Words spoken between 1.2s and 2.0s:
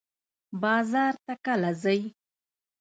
ته کله ځئ؟